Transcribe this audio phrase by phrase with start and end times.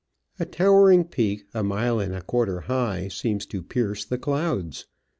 [0.39, 4.87] A towering peak a mile and a quarter high seems to pierce the clouds.